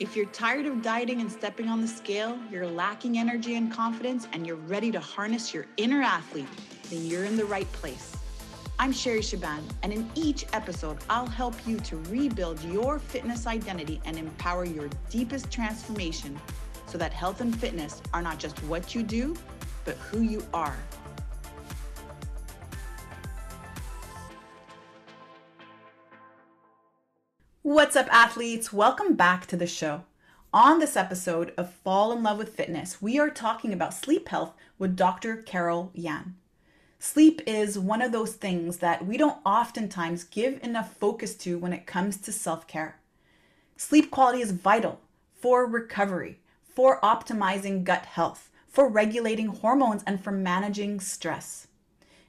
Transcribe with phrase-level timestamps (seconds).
[0.00, 4.26] If you're tired of dieting and stepping on the scale, you're lacking energy and confidence,
[4.32, 6.48] and you're ready to harness your inner athlete,
[6.88, 8.16] then you're in the right place.
[8.78, 14.00] I'm Sherry Shaban, and in each episode, I'll help you to rebuild your fitness identity
[14.06, 16.40] and empower your deepest transformation
[16.86, 19.36] so that health and fitness are not just what you do,
[19.84, 20.78] but who you are.
[27.72, 28.72] What's up, athletes?
[28.72, 30.02] Welcome back to the show.
[30.52, 34.54] On this episode of Fall in Love with Fitness, we are talking about sleep health
[34.76, 35.36] with Dr.
[35.36, 36.34] Carol Yan.
[36.98, 41.72] Sleep is one of those things that we don't oftentimes give enough focus to when
[41.72, 42.98] it comes to self care.
[43.76, 44.98] Sleep quality is vital
[45.32, 51.68] for recovery, for optimizing gut health, for regulating hormones, and for managing stress.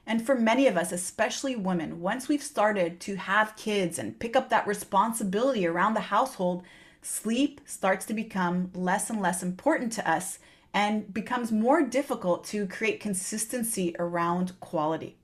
[0.06, 4.34] And for many of us, especially women, once we've started to have kids and pick
[4.34, 6.64] up that responsibility around the household,
[7.02, 10.38] sleep starts to become less and less important to us
[10.74, 15.16] and becomes more difficult to create consistency around quality.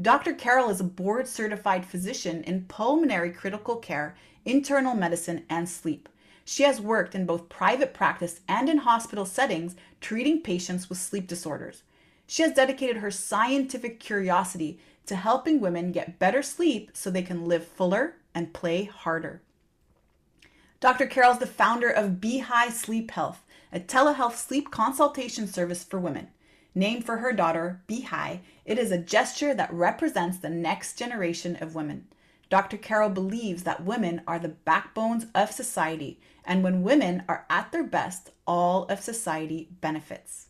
[0.00, 0.32] Dr.
[0.32, 6.08] Carol is a board certified physician in pulmonary critical care, internal medicine, and sleep.
[6.44, 11.26] She has worked in both private practice and in hospital settings treating patients with sleep
[11.26, 11.82] disorders.
[12.30, 17.46] She has dedicated her scientific curiosity to helping women get better sleep so they can
[17.46, 19.42] live fuller and play harder.
[20.78, 21.06] Dr.
[21.06, 26.28] Carol is the founder of High Sleep Health, a telehealth sleep consultation service for women.
[26.72, 31.74] Named for her daughter, High, it is a gesture that represents the next generation of
[31.74, 32.06] women.
[32.48, 32.76] Dr.
[32.76, 37.82] Carol believes that women are the backbones of society, and when women are at their
[37.82, 40.49] best, all of society benefits.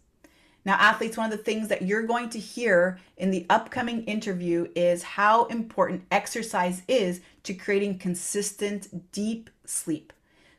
[0.64, 4.69] Now, athletes, one of the things that you're going to hear in the upcoming interview
[4.77, 10.12] is how important exercise is to creating consistent, deep sleep.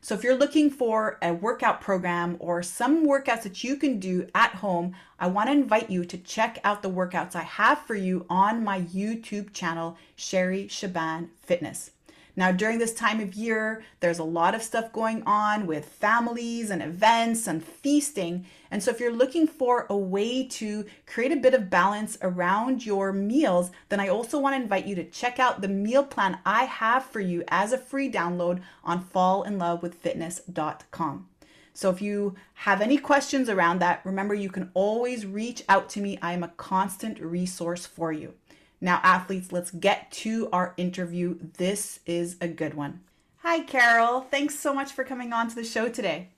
[0.03, 4.27] So, if you're looking for a workout program or some workouts that you can do
[4.33, 7.93] at home, I want to invite you to check out the workouts I have for
[7.93, 11.91] you on my YouTube channel, Sherry Shaban Fitness.
[12.35, 16.69] Now, during this time of year, there's a lot of stuff going on with families
[16.69, 18.45] and events and feasting.
[18.69, 22.85] And so, if you're looking for a way to create a bit of balance around
[22.85, 26.39] your meals, then I also want to invite you to check out the meal plan
[26.45, 31.27] I have for you as a free download on fallinlovewithfitness.com.
[31.73, 36.01] So if you have any questions around that, remember you can always reach out to
[36.01, 36.17] me.
[36.21, 38.33] I am a constant resource for you.
[38.81, 41.37] Now, athletes, let's get to our interview.
[41.57, 43.01] This is a good one.
[43.43, 44.21] Hi, Carol.
[44.21, 46.29] Thanks so much for coming on to the show today.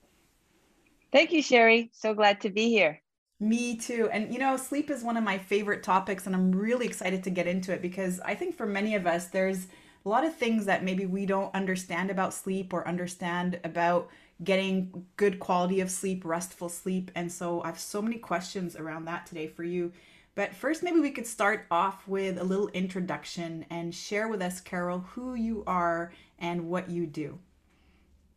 [1.10, 1.90] Thank you, Sherry.
[1.92, 3.00] So glad to be here.
[3.40, 4.08] Me too.
[4.12, 7.30] And you know, sleep is one of my favorite topics, and I'm really excited to
[7.30, 9.66] get into it because I think for many of us, there's
[10.04, 14.08] a lot of things that maybe we don't understand about sleep or understand about
[14.42, 17.10] getting good quality of sleep, restful sleep.
[17.14, 19.92] And so I have so many questions around that today for you.
[20.34, 24.60] But first, maybe we could start off with a little introduction and share with us,
[24.60, 27.38] Carol, who you are and what you do.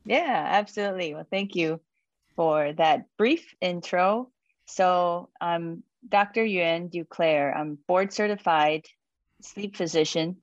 [0.06, 1.16] Yeah, absolutely.
[1.16, 1.82] Well, thank you
[2.36, 4.30] for that brief intro.
[4.66, 6.46] So, I'm Dr.
[6.46, 7.56] Yuan Duclair.
[7.56, 8.86] I'm board certified
[9.42, 10.38] sleep physician,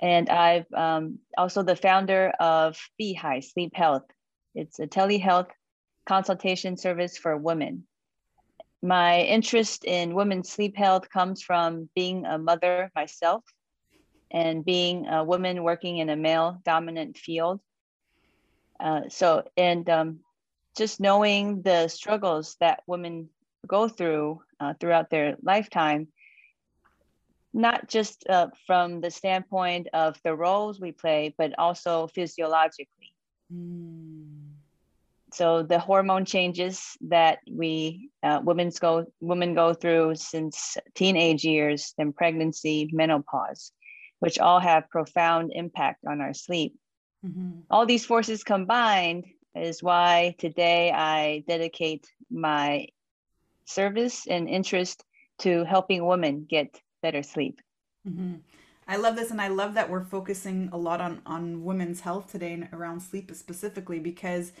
[0.00, 4.04] and I'm um, also the founder of High Sleep Health.
[4.54, 5.50] It's a telehealth
[6.06, 7.84] consultation service for women
[8.82, 13.42] my interest in women's sleep health comes from being a mother myself
[14.30, 17.60] and being a woman working in a male dominant field.
[18.78, 20.20] Uh, so, and um,
[20.76, 23.30] just knowing the struggles that women
[23.66, 26.08] go through uh, throughout their lifetime,
[27.54, 33.14] not just uh, from the standpoint of the roles we play, but also physiologically.
[33.52, 34.35] Mm
[35.36, 41.92] so the hormone changes that we uh, women's go women go through since teenage years
[41.98, 43.72] then pregnancy menopause
[44.20, 46.74] which all have profound impact on our sleep
[47.24, 47.60] mm-hmm.
[47.70, 49.24] all these forces combined
[49.54, 52.86] is why today i dedicate my
[53.66, 55.04] service and interest
[55.38, 57.60] to helping women get better sleep
[58.08, 58.36] mm-hmm.
[58.88, 62.30] I love this, and I love that we're focusing a lot on on women's health
[62.30, 64.52] today and around sleep specifically because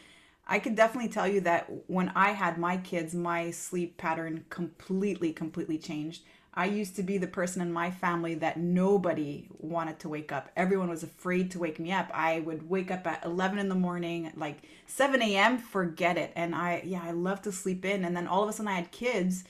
[0.46, 5.32] I can definitely tell you that when I had my kids, my sleep pattern completely,
[5.32, 6.22] completely changed.
[6.54, 10.48] I used to be the person in my family that nobody wanted to wake up.
[10.56, 12.10] Everyone was afraid to wake me up.
[12.14, 16.32] I would wake up at 11 in the morning, like 7 a.m., forget it.
[16.34, 18.04] And I, yeah, I love to sleep in.
[18.06, 19.44] And then all of a sudden I had kids.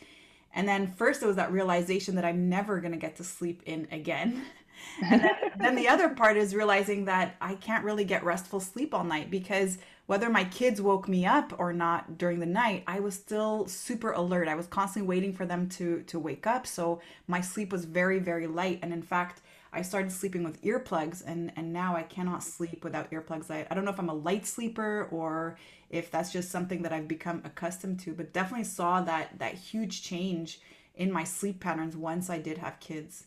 [0.52, 3.62] And then first it was that realization that I'm never going to get to sleep
[3.66, 4.42] in again.
[5.04, 8.92] and then, then the other part is realizing that I can't really get restful sleep
[8.92, 13.00] all night because whether my kids woke me up or not during the night, I
[13.00, 14.48] was still super alert.
[14.48, 16.66] I was constantly waiting for them to to wake up.
[16.66, 18.78] So my sleep was very, very light.
[18.82, 19.42] And in fact,
[19.72, 23.50] I started sleeping with earplugs and and now I cannot sleep without earplugs.
[23.50, 25.58] I, I don't know if I'm a light sleeper or
[25.90, 30.02] if that's just something that I've become accustomed to, but definitely saw that that huge
[30.02, 30.60] change
[30.94, 33.26] in my sleep patterns once I did have kids.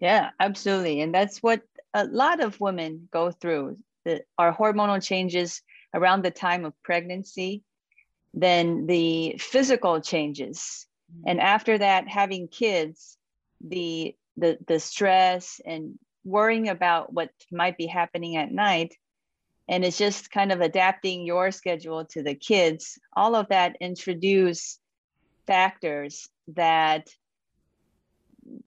[0.00, 1.00] Yeah, absolutely.
[1.00, 1.62] And that's what
[1.94, 3.78] a lot of women go through.
[4.04, 5.62] The, our hormonal changes
[5.94, 7.62] around the time of pregnancy,
[8.34, 10.86] then the physical changes.
[11.12, 11.28] Mm-hmm.
[11.30, 13.16] And after that, having kids,
[13.60, 18.94] the the the stress and worrying about what might be happening at night
[19.68, 24.78] and it's just kind of adapting your schedule to the kids all of that introduce
[25.46, 27.08] factors that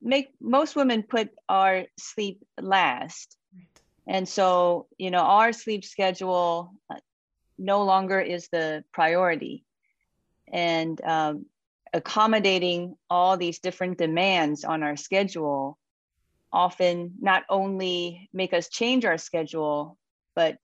[0.01, 3.37] make most women put our sleep last
[4.07, 6.95] and so you know our sleep schedule uh,
[7.61, 9.63] no longer is the priority
[10.51, 11.45] and um,
[11.93, 15.77] accommodating all these different demands on our schedule
[16.51, 19.97] often not only make us change our schedule
[20.35, 20.57] but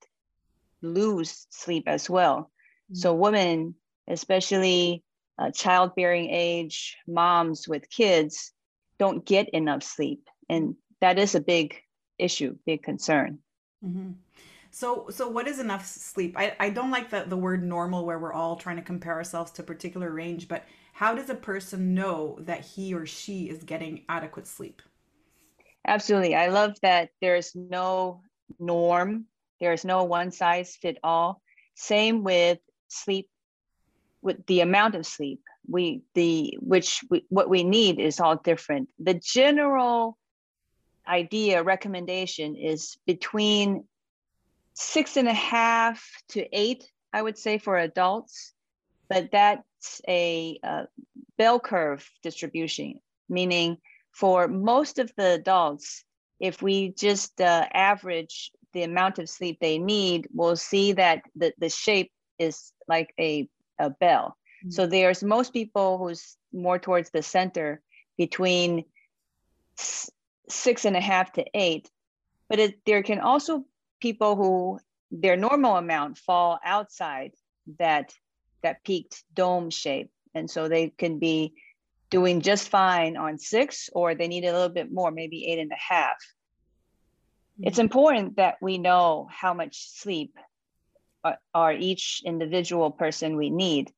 [0.82, 2.50] lose sleep as well
[2.90, 2.96] mm-hmm.
[2.96, 3.74] so women
[4.08, 5.02] especially
[5.38, 8.52] uh, childbearing age moms with kids
[8.98, 11.80] don't get enough sleep and that is a big
[12.18, 13.38] issue big concern
[13.84, 14.10] mm-hmm.
[14.70, 16.34] So, so what is enough sleep?
[16.36, 19.50] I, I don't like the, the word normal where we're all trying to compare ourselves
[19.52, 23.62] to a particular range, but how does a person know that he or she is
[23.64, 24.82] getting adequate sleep?
[25.86, 26.34] Absolutely.
[26.34, 28.20] I love that there's no
[28.58, 29.24] norm,
[29.60, 31.40] there's no one size fit all.
[31.74, 33.28] Same with sleep,
[34.20, 35.40] with the amount of sleep.
[35.70, 38.88] We the which we, what we need is all different.
[38.98, 40.18] The general
[41.06, 43.84] idea recommendation is between
[44.78, 48.52] six and a half to eight, I would say for adults,
[49.08, 50.86] but that's a, a
[51.36, 53.78] bell curve distribution, meaning
[54.12, 56.04] for most of the adults,
[56.38, 61.52] if we just uh, average the amount of sleep they need, we'll see that the,
[61.58, 63.48] the shape is like a,
[63.80, 64.36] a bell.
[64.64, 64.70] Mm-hmm.
[64.70, 67.80] So there's most people who's more towards the center
[68.16, 68.84] between
[70.48, 71.90] six and a half to eight,
[72.48, 73.64] but it, there can also
[74.00, 74.80] people who
[75.10, 77.32] their normal amount fall outside
[77.78, 78.12] that
[78.62, 80.10] that peaked dome shape.
[80.34, 81.54] And so they can be
[82.10, 85.72] doing just fine on six, or they need a little bit more, maybe eight and
[85.72, 86.16] a half.
[87.54, 87.68] Mm-hmm.
[87.68, 90.34] It's important that we know how much sleep
[91.24, 93.92] are, are each individual person we need.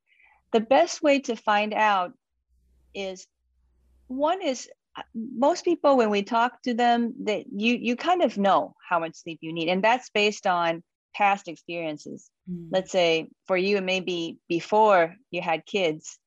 [0.53, 2.13] The best way to find out
[2.95, 3.27] is
[4.09, 4.69] one is
[5.15, 9.17] most people when we talk to them that you you kind of know how much
[9.17, 10.83] sleep you need and that's based on
[11.15, 12.31] past experiences.
[12.51, 12.69] Mm.
[12.71, 16.19] Let's say for you, maybe before you had kids,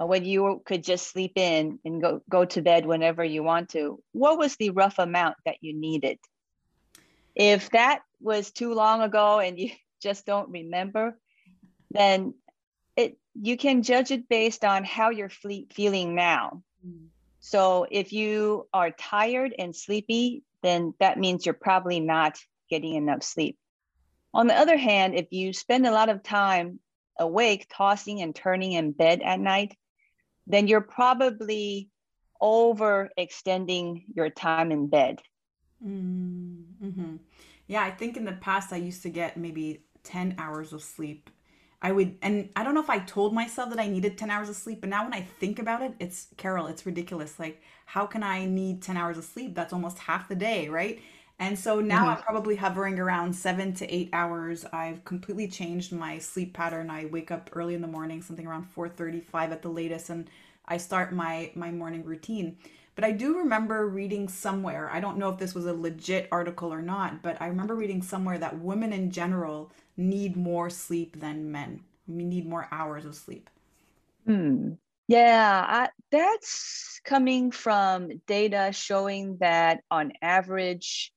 [0.00, 3.70] uh, when you could just sleep in and go, go to bed whenever you want
[3.70, 6.18] to, what was the rough amount that you needed?
[7.34, 9.70] If that was too long ago and you
[10.02, 11.18] just don't remember,
[11.90, 12.34] then
[12.96, 15.30] it you can judge it based on how you're
[15.70, 16.62] feeling now.
[16.86, 17.08] Mm.
[17.46, 22.36] So if you are tired and sleepy, then that means you're probably not
[22.68, 23.56] getting enough sleep.
[24.34, 26.80] On the other hand, if you spend a lot of time
[27.20, 29.76] awake, tossing and turning in bed at night,
[30.48, 31.88] then you're probably
[32.42, 35.22] overextending your time in bed.
[35.80, 37.16] Mm-hmm.
[37.68, 41.30] Yeah, I think in the past I used to get maybe 10 hours of sleep.
[41.86, 44.48] I would, and I don't know if I told myself that I needed 10 hours
[44.48, 47.38] of sleep, but now when I think about it, it's Carol, it's ridiculous.
[47.38, 49.54] Like, how can I need 10 hours of sleep?
[49.54, 51.00] That's almost half the day, right?
[51.38, 52.08] And so now mm-hmm.
[52.08, 54.64] I'm probably hovering around seven to eight hours.
[54.72, 56.90] I've completely changed my sleep pattern.
[56.90, 60.28] I wake up early in the morning, something around 4:35 at the latest, and
[60.66, 62.56] I start my my morning routine.
[62.96, 66.72] But I do remember reading somewhere, I don't know if this was a legit article
[66.72, 71.52] or not, but I remember reading somewhere that women in general need more sleep than
[71.52, 71.84] men.
[72.08, 73.50] We need more hours of sleep.
[74.24, 74.72] Hmm.
[75.08, 81.12] Yeah, I, that's coming from data showing that on average,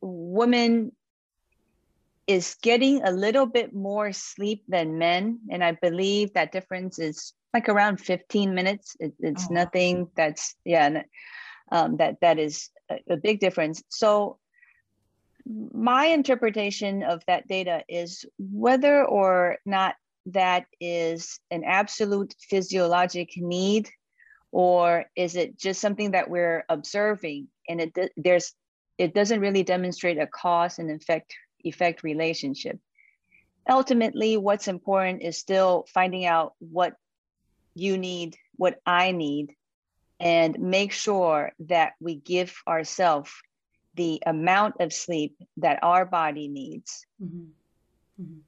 [0.00, 0.90] women
[2.26, 7.34] is getting a little bit more sleep than men and i believe that difference is
[7.54, 9.54] like around 15 minutes it, it's oh.
[9.54, 11.02] nothing that's yeah
[11.72, 14.38] um, that that is a, a big difference so
[15.46, 19.94] my interpretation of that data is whether or not
[20.26, 23.88] that is an absolute physiologic need
[24.52, 28.54] or is it just something that we're observing and it there's
[28.98, 31.34] it doesn't really demonstrate a cause and effect
[31.64, 32.78] effect relationship.
[33.68, 36.94] ultimately, what's important is still finding out what
[37.74, 39.54] you need, what I need,
[40.20, 43.30] and make sure that we give ourselves
[43.94, 47.06] the amount of sleep that our body needs.
[47.22, 48.22] Mm-hmm.
[48.22, 48.38] Mm-hmm.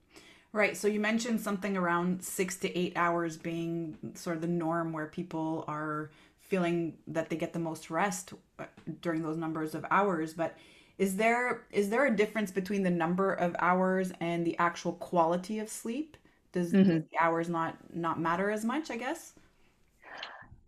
[0.53, 0.77] Right.
[0.77, 5.07] So you mentioned something around six to eight hours being sort of the norm where
[5.07, 8.65] people are feeling that they get the most rest uh,
[9.03, 10.33] during those numbers of hours.
[10.33, 10.57] But
[10.99, 15.59] is there is there a difference between the number of hours and the actual quality
[15.59, 16.17] of sleep?
[16.57, 16.89] Does, mm-hmm.
[16.89, 18.91] the hours not not matter as much?
[18.91, 19.35] I guess.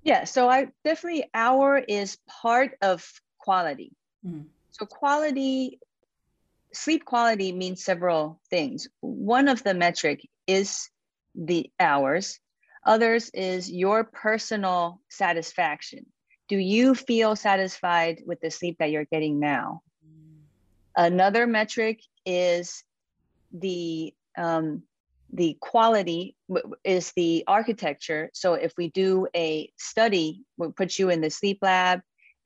[0.03, 0.25] Yeah.
[0.25, 3.93] So I definitely hour is part of quality.
[4.25, 4.43] Mm-hmm.
[4.73, 5.79] So quality
[6.75, 8.87] sleep quality means several things.
[9.01, 10.91] One of the metric is
[11.35, 12.39] the hours.
[12.85, 16.05] Others is your personal satisfaction.
[16.49, 19.81] Do you feel satisfied with the sleep that you're getting now?
[20.95, 22.85] Another metric is
[23.53, 24.83] the um,
[25.33, 26.37] the quality
[26.85, 28.31] is the architecture.
[28.33, 32.01] So if we do a study, we put you in the sleep lab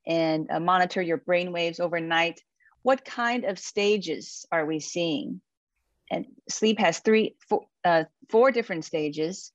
[0.05, 2.41] and uh, monitor your brain waves overnight
[2.83, 5.41] what kind of stages are we seeing?
[6.11, 9.51] And sleep has three, four, uh, four different stages.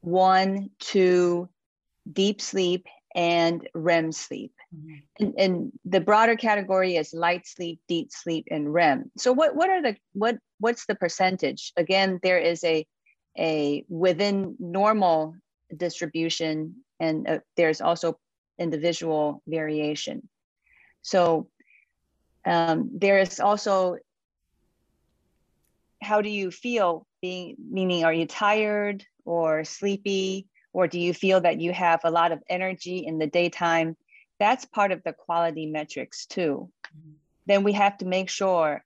[0.00, 1.48] One, two,
[2.10, 4.52] deep sleep, and REM sleep.
[4.74, 5.24] Mm-hmm.
[5.24, 9.10] And, and, the broader category is light sleep, deep sleep, and REM.
[9.16, 11.72] So what what are the what what's the percentage?
[11.78, 12.86] Again, there is a
[13.38, 15.36] a within normal
[15.74, 18.18] distribution, and uh, there's also
[18.58, 20.28] individual variation.
[21.00, 21.48] So
[22.44, 23.96] um, there is also
[26.02, 31.40] how do you feel being meaning are you tired or sleepy or do you feel
[31.40, 33.96] that you have a lot of energy in the daytime
[34.38, 37.12] that's part of the quality metrics too mm-hmm.
[37.46, 38.84] then we have to make sure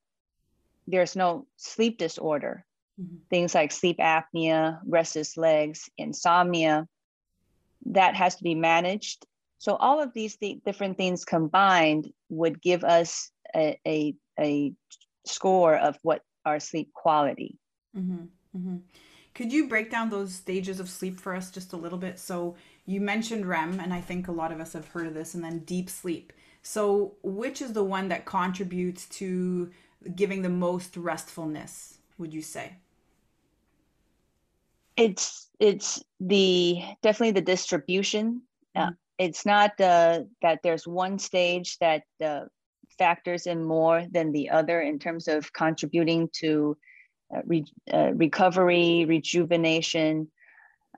[0.86, 2.64] there's no sleep disorder
[3.00, 3.16] mm-hmm.
[3.30, 6.86] things like sleep apnea restless legs insomnia
[7.86, 9.26] that has to be managed
[9.62, 14.72] so all of these th- different things combined would give us a, a, a
[15.24, 17.60] score of what our sleep quality.
[17.96, 18.24] Mm-hmm,
[18.56, 18.76] mm-hmm.
[19.34, 22.18] Could you break down those stages of sleep for us just a little bit?
[22.18, 25.34] So you mentioned REM, and I think a lot of us have heard of this,
[25.34, 26.32] and then deep sleep.
[26.62, 29.70] So which is the one that contributes to
[30.14, 31.98] giving the most restfulness?
[32.18, 32.76] Would you say?
[34.96, 38.42] It's it's the definitely the distribution.
[38.74, 38.88] Uh, mm-hmm.
[38.88, 42.42] Uh, it's not uh, that there's one stage that uh,
[42.98, 46.76] factors in more than the other in terms of contributing to
[47.34, 50.28] uh, re, uh, recovery, rejuvenation,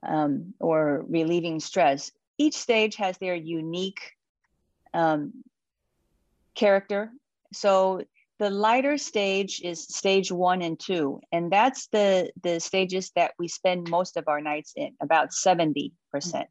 [0.07, 2.11] um, or relieving stress.
[2.37, 4.13] Each stage has their unique
[4.93, 5.43] um,
[6.55, 7.11] character.
[7.53, 8.01] So
[8.39, 13.47] the lighter stage is stage one and two, and that's the the stages that we
[13.47, 16.49] spend most of our nights in, about seventy percent.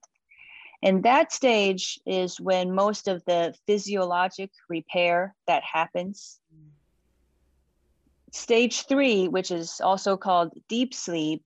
[0.83, 6.39] And that stage is when most of the physiologic repair that happens.
[8.33, 11.43] Stage three, which is also called deep sleep,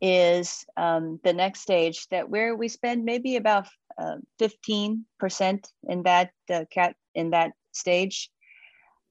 [0.00, 5.02] is um, the next stage that where we spend maybe about uh, 15%
[5.88, 8.30] in that uh, cat in that stage.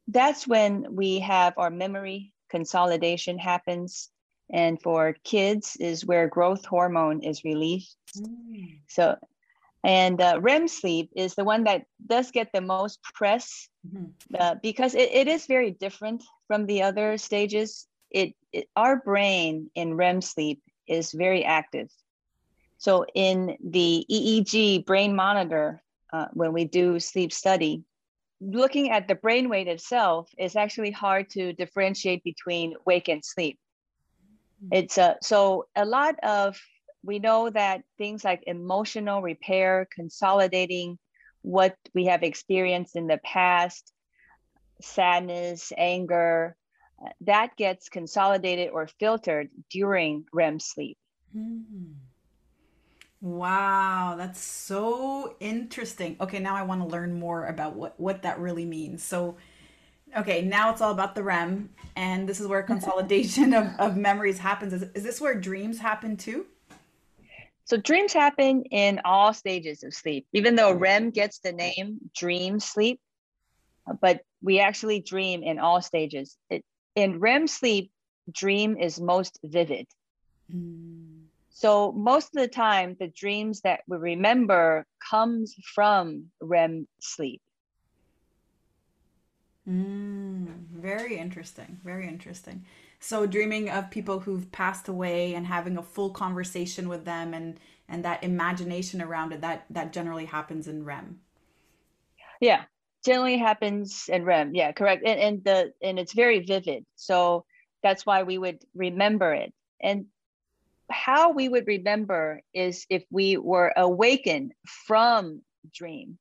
[0.08, 4.10] That's when we have our memory consolidation happens.
[4.52, 7.96] And for kids is where growth hormone is released.
[8.18, 8.80] Mm.
[8.88, 9.16] So
[9.84, 14.06] and uh, REM sleep is the one that does get the most press mm-hmm.
[14.38, 17.88] uh, because it, it is very different from the other stages.
[18.12, 21.90] It, it, our brain in REM sleep is very active.
[22.78, 25.82] So in the EEG brain monitor,
[26.12, 27.84] uh, when we do sleep study,
[28.42, 33.60] looking at the brain weight itself is actually hard to differentiate between wake and sleep.
[34.64, 34.76] Mm-hmm.
[34.76, 36.58] It's a, uh, so a lot of
[37.04, 40.98] we know that things like emotional repair, consolidating
[41.42, 43.94] what we have experienced in the past,
[44.82, 46.56] sadness, anger,
[47.22, 50.98] that gets consolidated or filtered during REM sleep.
[51.36, 51.94] Mm-hmm.
[53.22, 56.16] Wow, that's so interesting.
[56.22, 59.04] Okay, now I want to learn more about what what that really means.
[59.04, 59.36] So,
[60.18, 64.38] okay, now it's all about the REM, and this is where consolidation of, of memories
[64.38, 64.72] happens.
[64.72, 66.46] Is, is this where dreams happen too?
[67.66, 72.60] So dreams happen in all stages of sleep, even though REM gets the name dream
[72.60, 73.00] sleep,
[74.02, 76.36] but we actually dream in all stages.
[76.50, 76.66] It,
[77.02, 77.92] in REM sleep,
[78.32, 79.88] dream is most vivid.
[80.54, 81.26] Mm.
[81.50, 87.42] So most of the time, the dreams that we remember comes from REM sleep.
[89.68, 91.80] Mm, very interesting.
[91.84, 92.66] Very interesting.
[93.00, 97.60] So dreaming of people who've passed away and having a full conversation with them and
[97.88, 101.20] and that imagination around it that that generally happens in REM.
[102.40, 102.64] Yeah,
[103.06, 104.54] generally happens in REM.
[104.54, 105.04] Yeah, correct.
[105.06, 106.86] And and the and it's very vivid.
[106.96, 107.46] So
[107.84, 109.54] that's why we would remember it.
[109.82, 110.06] And
[110.90, 114.54] how we would remember is if we were awakened
[114.88, 115.42] from
[115.74, 116.18] dream.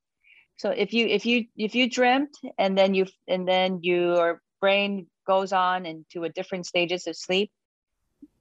[0.56, 5.06] So if you if you if you dreamt and then you and then your brain
[5.26, 7.50] goes on into a different stages of sleep,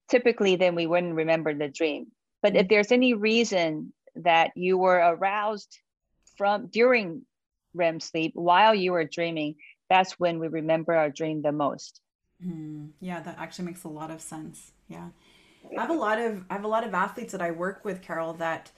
[0.10, 2.08] typically then we wouldn't remember the dream.
[2.42, 2.68] But if mm-hmm.
[2.70, 5.78] there's any reason that you were aroused
[6.38, 7.24] from during
[7.74, 9.56] REM sleep while you are dreaming,
[9.90, 12.02] that's when we remember our dream the most.
[12.46, 14.72] Mm, yeah, that actually makes a lot of sense.
[14.88, 15.10] Yeah.
[15.78, 18.02] I have a lot of I have a lot of athletes that I work with,
[18.02, 18.72] Carol, that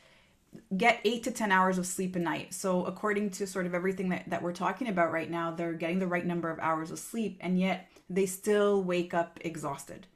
[0.76, 2.54] get eight to 10 hours of sleep a night.
[2.54, 6.00] So, according to sort of everything that, that we're talking about right now, they're getting
[6.00, 10.08] the right number of hours of sleep, and yet they still wake up exhausted.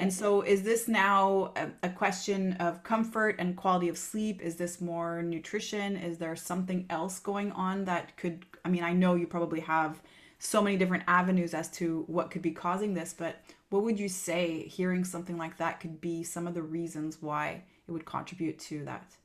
[0.00, 4.40] And so, is this now a, a, question of comfort and quality of sleep?
[4.40, 5.96] Is this more nutrition?
[5.96, 8.46] Is there something else going on that could?
[8.64, 10.00] I mean, I know you probably have
[10.38, 13.40] so many different avenues as to what could be causing this, but
[13.70, 17.64] what would you say hearing something like that could be some of the reasons why
[17.88, 19.16] it would contribute to that?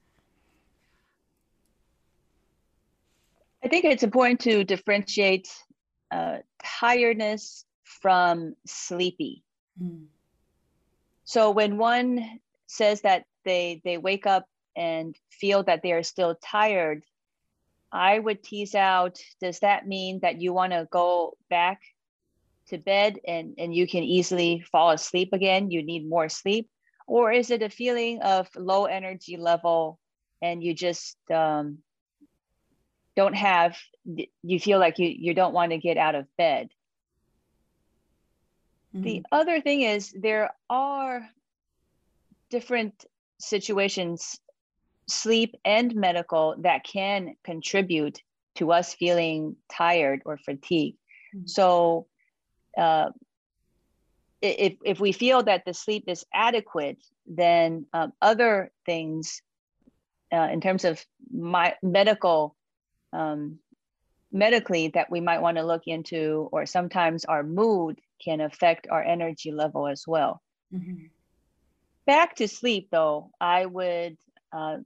[3.63, 5.53] I think it's important to differentiate
[6.11, 9.43] uh, tiredness from sleepy.
[9.81, 10.05] Mm.
[11.25, 16.35] So when one says that they they wake up and feel that they are still
[16.35, 17.03] tired,
[17.91, 21.81] I would tease out: Does that mean that you want to go back
[22.67, 25.71] to bed and and you can easily fall asleep again?
[25.71, 26.69] You need more sleep,
[27.07, 29.99] or is it a feeling of low energy level
[30.41, 31.79] and you just um,
[33.15, 33.77] don't have
[34.43, 36.69] you feel like you you don't want to get out of bed
[38.93, 39.03] mm-hmm.
[39.03, 41.27] the other thing is there are
[42.49, 43.05] different
[43.39, 44.39] situations
[45.07, 48.21] sleep and medical that can contribute
[48.55, 50.97] to us feeling tired or fatigued
[51.35, 51.45] mm-hmm.
[51.45, 52.07] so
[52.77, 53.09] uh,
[54.41, 59.41] if, if we feel that the sleep is adequate then um, other things
[60.33, 62.55] uh, in terms of my medical
[63.13, 63.59] um,
[64.33, 69.03] medically that we might want to look into, or sometimes our mood can affect our
[69.03, 70.41] energy level as well.
[70.73, 71.05] Mm-hmm.
[72.05, 74.17] Back to sleep, though, I would
[74.51, 74.77] uh,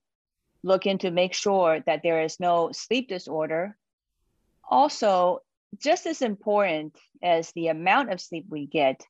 [0.64, 3.76] look into make sure that there is no sleep disorder.
[4.70, 5.40] Also,
[5.80, 9.02] just as important as the amount of sleep we get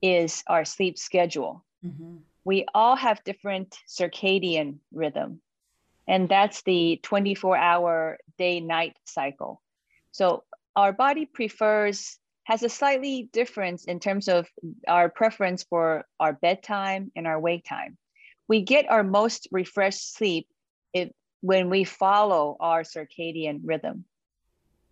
[0.00, 1.64] is our sleep schedule.
[1.84, 2.16] Mm-hmm.
[2.44, 5.40] We all have different circadian rhythm
[6.08, 9.60] and that's the 24 hour day night cycle.
[10.10, 10.42] So
[10.74, 14.48] our body prefers has a slightly difference in terms of
[14.88, 17.96] our preference for our bedtime and our wake time.
[18.48, 20.48] We get our most refreshed sleep
[20.92, 21.10] if,
[21.42, 24.04] when we follow our circadian rhythm.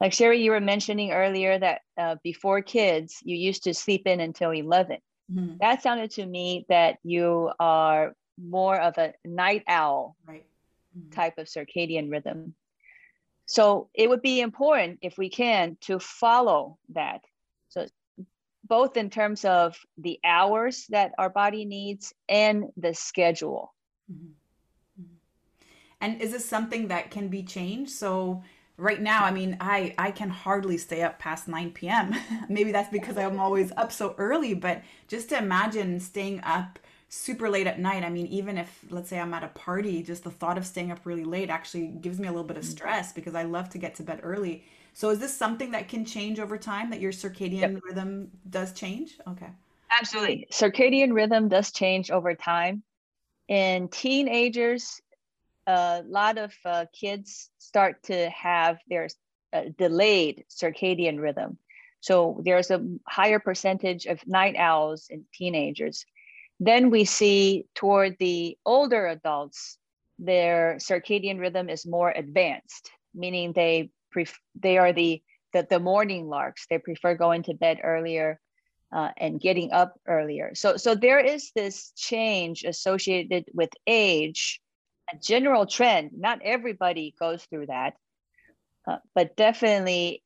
[0.01, 4.21] Like Sherry, you were mentioning earlier that uh, before kids, you used to sleep in
[4.21, 4.99] until 11.
[5.33, 5.57] Mm-hmm.
[5.61, 10.15] That sounded to me that you are more of a night owl.
[10.29, 10.45] Right
[10.97, 11.11] Mm-hmm.
[11.11, 12.55] type of circadian rhythm.
[13.47, 17.23] So it would be important if we can to follow that.
[18.69, 23.75] Both in terms of the hours that our body needs and the schedule.
[24.11, 24.27] Mm-hmm.
[25.03, 25.15] mm-hmm.
[26.01, 27.93] And is this something that can be changed?
[27.93, 28.43] So
[28.77, 32.15] right now, I mean, I I can hardly stay up past 9 p.m.
[32.49, 37.49] Maybe that's because I'm always up so early, but just to imagine staying up super
[37.49, 38.03] late at night.
[38.03, 40.91] I mean, even if let's say I'm at a party, just the thought of staying
[40.91, 42.71] up really late actually gives me a little bit of mm.
[42.71, 44.65] stress because I love to get to bed early.
[44.97, 47.81] So is this something that can change over time that your circadian yep.
[47.85, 49.19] rhythm does change?
[49.29, 49.51] Okay.
[49.91, 50.49] Absolutely.
[50.51, 52.83] Circadian rhythm does change over time.
[53.47, 55.03] In teenagers,
[55.67, 59.09] a lot of uh, kids start to have their
[59.53, 61.59] uh, delayed circadian rhythm.
[62.01, 66.07] So there's a higher percentage of night owls in teenagers.
[66.59, 69.77] Then we see toward the older adults,
[70.19, 76.29] their circadian rhythm is more advanced, meaning they pref- they are the, the the morning
[76.29, 76.67] larks.
[76.71, 78.41] They prefer going to bed earlier
[78.95, 80.55] uh, and getting up earlier.
[80.55, 84.61] So so there is this change associated with age,
[85.13, 86.13] a general trend.
[86.17, 87.95] Not everybody goes through that,
[88.89, 90.23] uh, but definitely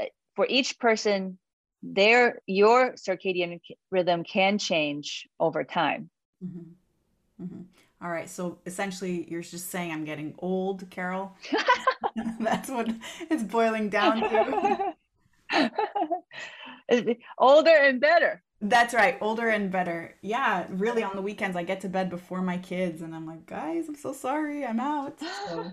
[0.00, 1.38] uh, for each person
[1.82, 6.10] their your circadian rhythm can change over time
[6.44, 7.44] mm-hmm.
[7.44, 7.62] Mm-hmm.
[8.00, 11.36] All right so essentially you're just saying i'm getting old carol
[12.40, 12.88] that's what
[13.30, 14.94] it's boiling down to
[17.38, 19.16] older and better That's right.
[19.20, 20.16] Older and better.
[20.20, 23.46] Yeah, really on the weekends I get to bed before my kids and I'm like,
[23.46, 25.20] guys, I'm so sorry, I'm out.
[25.20, 25.70] So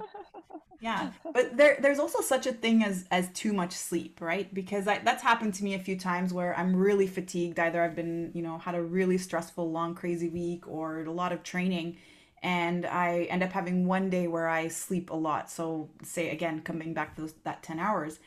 [0.80, 1.12] yeah.
[1.34, 4.54] But there there's also such a thing as as too much sleep, right?
[4.54, 7.60] Because I, that's happened to me a few times where I'm really fatigued.
[7.60, 11.32] Either I've been, you know, had a really stressful, long, crazy week or a lot
[11.32, 11.98] of training
[12.46, 15.50] and I end up having one day where I sleep a lot.
[15.50, 18.20] So say again, coming back to those, that 10 hours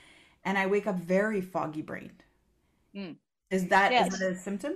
[0.44, 2.22] and I wake up very foggy brained.
[2.94, 3.16] Mm
[3.50, 4.12] is that yes.
[4.12, 4.74] is that a symptom?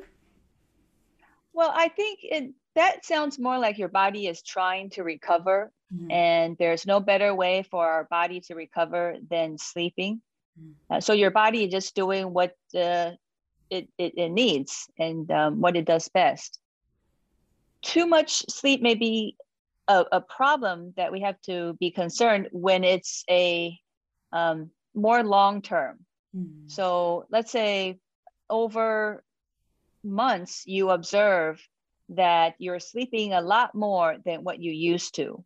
[1.52, 6.10] Well, I think it that sounds more like your body is trying to recover, mm-hmm.
[6.10, 10.22] and there's no better way for our body to recover than sleeping.
[10.58, 10.94] Mm-hmm.
[10.94, 13.12] Uh, so your body is just doing what uh,
[13.68, 16.58] it, it, it needs and um, what it does best.
[17.82, 19.36] Too much sleep may be
[19.88, 23.78] a, a problem that we have to be concerned when it's a
[24.32, 25.98] um, more long term.
[26.36, 26.68] Mm-hmm.
[26.68, 27.98] So let's say
[28.48, 29.22] over
[30.04, 31.60] months, you observe
[32.10, 35.44] that you're sleeping a lot more than what you used to,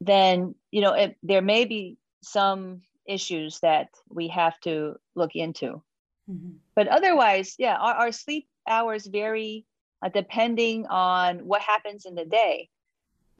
[0.00, 5.82] then you know it, there may be some issues that we have to look into.
[6.30, 6.56] Mm-hmm.
[6.74, 9.66] But otherwise, yeah, our, our sleep hours vary
[10.04, 12.68] uh, depending on what happens in the day.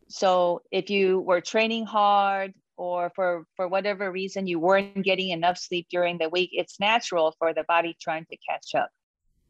[0.08, 5.58] So if you were training hard or for for whatever reason you weren't getting enough
[5.58, 8.90] sleep during the week it's natural for the body trying to catch up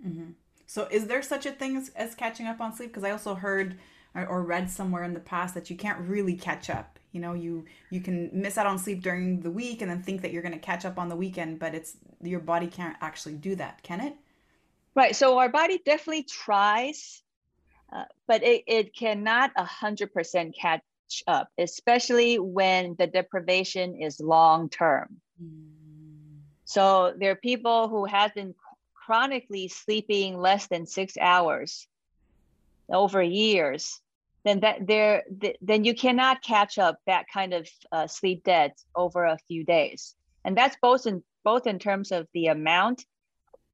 [0.07, 0.31] mm-hmm.
[0.67, 3.35] so is there such a thing as, as catching up on sleep because i also
[3.35, 3.79] heard
[4.15, 7.33] or, or read somewhere in the past that you can't really catch up you know
[7.33, 10.43] you you can miss out on sleep during the week and then think that you're
[10.43, 13.83] going to catch up on the weekend but it's your body can't actually do that
[13.83, 14.15] can it
[14.95, 17.23] right so our body definitely tries
[17.95, 20.83] uh, but it, it cannot 100% catch
[21.27, 25.21] up, especially when the deprivation is long term.
[25.41, 26.41] Mm.
[26.65, 28.55] So there are people who have been
[28.95, 31.87] chronically sleeping less than six hours
[32.91, 34.01] over years.
[34.45, 38.77] Then that there, th- then you cannot catch up that kind of uh, sleep debt
[38.95, 43.05] over a few days, and that's both in both in terms of the amount,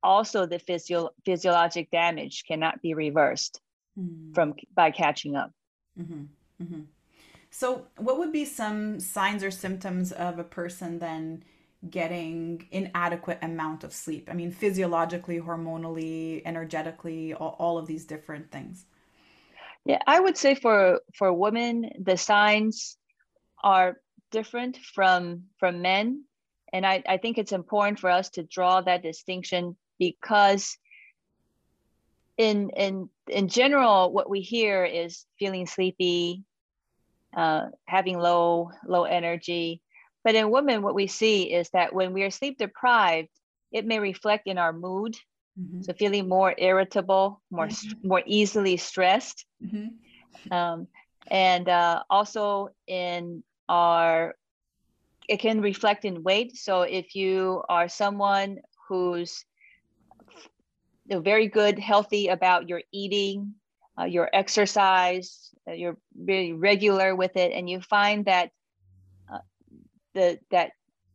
[0.02, 3.60] also the physio- physiologic damage cannot be reversed
[3.98, 4.34] mm.
[4.34, 5.52] from by catching up.
[5.98, 6.24] Mm-hmm.
[6.62, 6.80] Mm-hmm.
[7.50, 11.44] So, what would be some signs or symptoms of a person then
[11.88, 14.28] getting inadequate amount of sleep?
[14.30, 18.86] I mean, physiologically, hormonally, energetically, all, all of these different things.
[19.84, 22.96] Yeah, I would say for for women, the signs
[23.64, 23.96] are
[24.30, 26.24] different from from men,
[26.72, 30.76] and I, I think it's important for us to draw that distinction because
[32.36, 36.42] in in in general, what we hear is feeling sleepy,
[37.36, 39.82] uh, having low low energy.
[40.24, 43.28] But in women, what we see is that when we are sleep deprived,
[43.70, 45.14] it may reflect in our mood.
[45.58, 45.82] Mm-hmm.
[45.82, 48.08] So feeling more irritable, more mm-hmm.
[48.08, 50.52] more easily stressed, mm-hmm.
[50.52, 50.88] um,
[51.30, 54.34] and uh, also in our
[55.28, 56.56] it can reflect in weight.
[56.56, 58.58] So if you are someone
[58.88, 59.44] who's
[61.18, 63.54] very good, healthy about your eating,
[63.98, 68.50] uh, your exercise, uh, you're really regular with it, and you find that
[69.32, 69.38] uh,
[70.14, 70.70] the that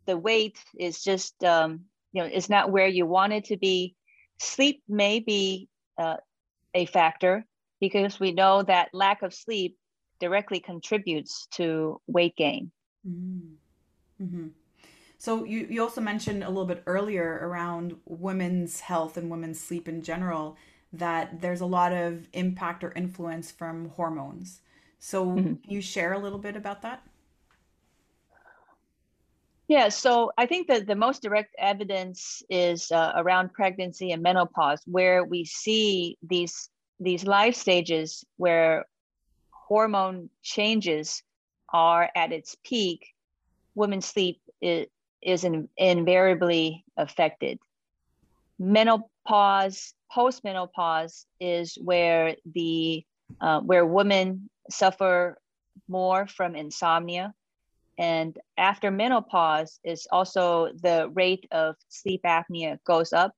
[0.05, 3.95] the weight is just um, you know is not where you want it to be.
[4.39, 6.17] Sleep may be uh,
[6.73, 7.45] a factor
[7.79, 9.77] because we know that lack of sleep
[10.19, 12.71] directly contributes to weight gain.
[13.08, 14.23] Mm-hmm.
[14.23, 14.47] Mm-hmm.
[15.26, 19.88] So you, you also mentioned a little bit earlier around women's health and women's sleep
[19.88, 20.56] in general
[20.94, 24.62] that there's a lot of impact or influence from hormones.
[25.00, 25.56] So, mm-hmm.
[25.56, 27.02] can you share a little bit about that?
[29.68, 34.84] Yeah, so I think that the most direct evidence is uh, around pregnancy and menopause,
[34.86, 38.86] where we see these these life stages where
[39.50, 41.24] hormone changes
[41.74, 43.16] are at its peak.
[43.74, 44.86] Women's sleep is,
[45.26, 47.60] is in, invariably affected.
[48.60, 53.04] Menopause postmenopause is where the
[53.42, 55.38] uh, where women suffer
[55.88, 57.34] more from insomnia
[57.98, 63.34] and after menopause is also the rate of sleep apnea goes up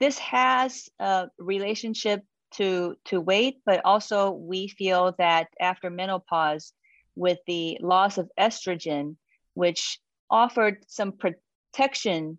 [0.00, 6.72] this has a relationship to to weight but also we feel that after menopause
[7.14, 9.16] with the loss of estrogen
[9.54, 9.98] which
[10.30, 12.38] offered some protection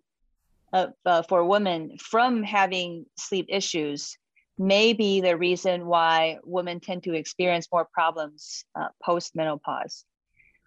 [0.72, 4.18] uh, uh, for women from having sleep issues
[4.58, 10.04] may be the reason why women tend to experience more problems uh, post menopause.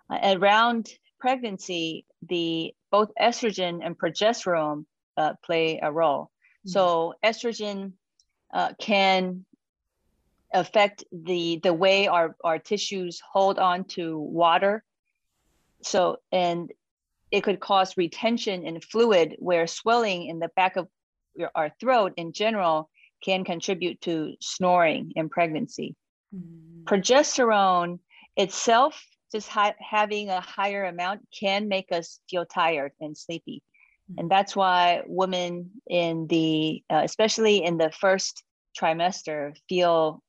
[0.09, 4.85] Uh, around pregnancy, the both estrogen and progesterone
[5.17, 6.23] uh, play a role.
[6.65, 6.69] Mm-hmm.
[6.69, 7.93] So estrogen
[8.53, 9.45] uh, can
[10.53, 14.83] affect the the way our our tissues hold on to water
[15.81, 16.71] so and
[17.31, 20.87] it could cause retention in fluid where swelling in the back of
[21.35, 22.89] your, our throat in general
[23.23, 25.95] can contribute to snoring in pregnancy
[26.35, 26.83] mm.
[26.83, 27.99] progesterone
[28.35, 33.63] itself just ha- having a higher amount can make us feel tired and sleepy
[34.11, 34.15] mm.
[34.19, 38.43] and that's why women in the uh, especially in the first
[38.77, 40.21] trimester feel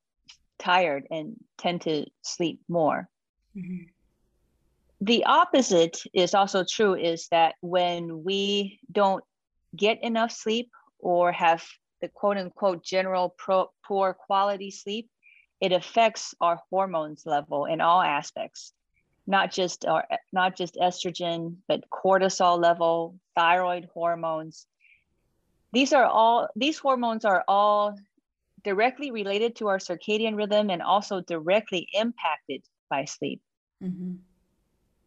[0.63, 3.09] tired and tend to sleep more.
[3.57, 3.89] Mm-hmm.
[5.03, 9.25] The opposite is also true is that when we don't
[9.75, 11.65] get enough sleep or have
[12.01, 15.11] the quote unquote general pro, poor quality sleep,
[15.61, 18.73] it affects our hormones level in all aspects,
[19.27, 24.69] not just our not just estrogen, but cortisol level, thyroid hormones.
[25.73, 27.99] These are all these hormones are all
[28.63, 33.43] directly related to our circadian rhythm and also directly impacted by sleep.
[33.83, 34.15] Mm-hmm.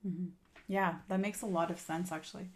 [0.06, 0.26] Mm-hmm.
[0.68, 2.50] Yeah, that makes a lot of sense actually.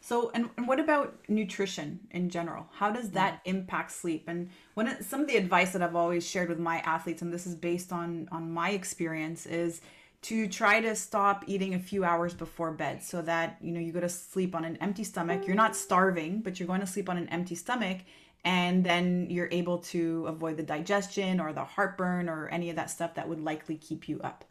[0.00, 2.66] So, and, and what about nutrition in general?
[2.74, 4.24] How does that impact sleep?
[4.26, 7.32] And when it, some of the advice that I've always shared with my athletes, and
[7.32, 9.80] this is based on on my experience, is
[10.22, 13.92] to try to stop eating a few hours before bed so that you know you
[13.92, 15.46] go to sleep on an empty stomach.
[15.46, 17.98] You're not starving, but you're going to sleep on an empty stomach,
[18.44, 22.90] and then you're able to avoid the digestion or the heartburn or any of that
[22.90, 24.44] stuff that would likely keep you up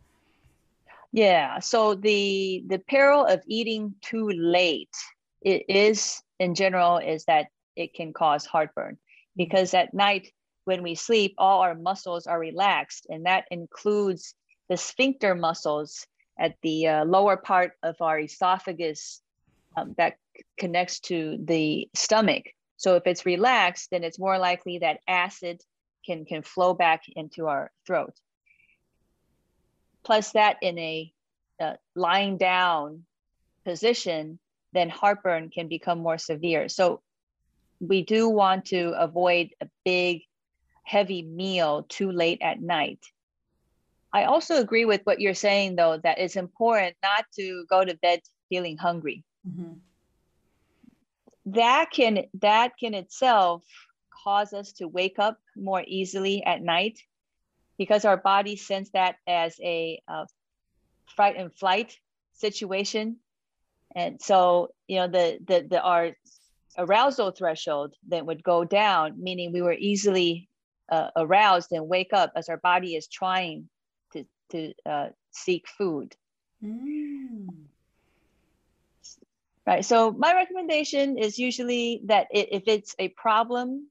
[1.12, 4.96] yeah so the the peril of eating too late
[5.42, 8.98] it is in general is that it can cause heartburn.
[9.36, 10.32] Because at night
[10.66, 14.36] when we sleep all our muscles are relaxed and that includes
[14.70, 16.06] the sphincter muscles
[16.40, 19.22] at the uh, lower part of our esophagus
[19.76, 20.16] um, that
[20.58, 22.46] connects to the stomach.
[22.78, 25.62] So if it's relaxed, then it's more likely that acid
[26.06, 28.14] can, can flow back into our throat.
[30.04, 31.12] Plus that in a
[31.60, 33.06] uh, lying down
[33.66, 34.40] position,
[34.74, 36.70] then heartburn can become more severe.
[36.70, 37.02] So
[37.80, 40.24] we do want to avoid a big,
[40.84, 43.00] heavy meal too late at night.
[44.14, 47.96] I also agree with what you're saying, though, that it's important not to go to
[47.98, 49.24] bed feeling hungry.
[49.48, 49.74] Mm-hmm
[51.46, 53.64] that can that can itself
[54.24, 57.00] cause us to wake up more easily at night
[57.82, 60.24] because our body sense that as a uh,
[61.18, 61.98] fight and flight
[62.34, 63.18] situation
[63.96, 66.12] and so you know the the, the our
[66.78, 70.48] arousal threshold then would go down meaning we were easily
[70.92, 73.68] uh, aroused and wake up as our body is trying
[74.14, 76.16] to to uh, seek food
[76.64, 77.48] mm.
[79.68, 79.86] Right.
[79.86, 83.88] So my recommendation is usually that if it's a problem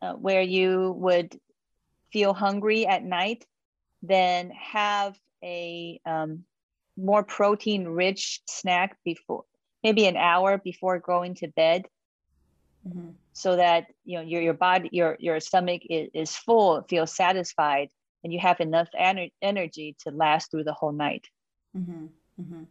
[0.00, 1.38] uh, where you would
[2.16, 3.44] feel hungry at night,
[4.00, 6.44] then have a um,
[6.96, 9.44] more protein rich snack before
[9.84, 11.84] maybe an hour before going to bed
[12.88, 13.10] mm-hmm.
[13.34, 17.88] so that you know your, your body your your stomach is, is full feels satisfied
[18.24, 21.26] and you have enough ener- energy to last through the whole night
[21.76, 22.06] mm-hmm.
[22.40, 22.62] Mm-hmm.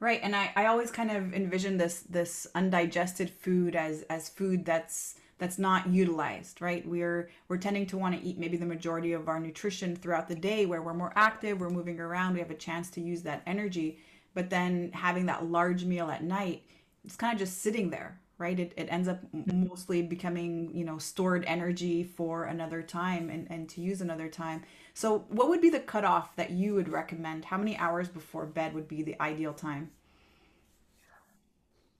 [0.00, 4.66] Right, and I, I always kind of envision this this undigested food as as food
[4.66, 6.86] that's that's not utilized, right?
[6.86, 10.36] We're we're tending to want to eat maybe the majority of our nutrition throughout the
[10.36, 13.42] day where we're more active, we're moving around, we have a chance to use that
[13.44, 13.98] energy,
[14.34, 16.62] but then having that large meal at night,
[17.04, 18.60] it's kind of just sitting there, right?
[18.60, 23.68] It, it ends up mostly becoming, you know, stored energy for another time and, and
[23.70, 24.62] to use another time.
[24.94, 27.46] So, what would be the cutoff that you would recommend?
[27.46, 29.90] How many hours before bed would be the ideal time?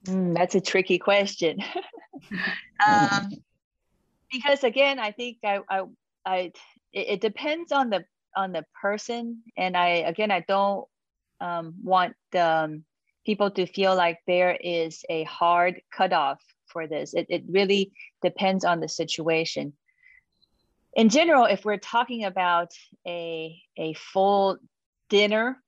[0.05, 1.57] Mm, that's a tricky question.
[2.87, 3.29] um,
[4.31, 5.83] because again, I think I, I,
[6.25, 6.37] I
[6.91, 8.05] it, it, depends on the
[8.35, 10.87] on the person, and I again, I don't
[11.39, 12.83] um, want um,
[13.25, 17.13] people to feel like there is a hard cutoff for this.
[17.13, 19.73] It, it really depends on the situation
[20.95, 22.71] in general, if we're talking about
[23.05, 24.57] a, a full
[25.09, 25.61] dinner,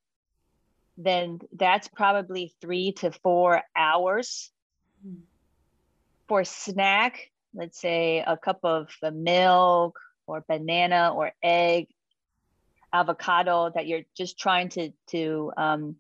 [0.98, 4.52] then that's probably three to four hours.
[6.28, 11.88] For snack, let's say a cup of milk or banana or egg,
[12.94, 15.96] avocado that you're just trying to, to um,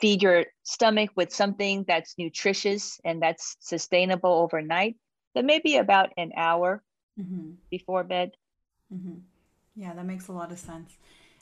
[0.00, 4.96] feed your stomach with something that's nutritious and that's sustainable overnight,
[5.34, 6.82] then maybe about an hour
[7.18, 7.52] mm-hmm.
[7.70, 8.32] before bed.
[8.92, 9.18] Mm-hmm.
[9.76, 10.92] Yeah, that makes a lot of sense.